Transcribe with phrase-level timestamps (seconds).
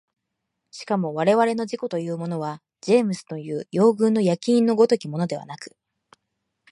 [0.71, 5.75] しかも我々の自己というのはジェームスのいう羊群の焼印の如きものではなく、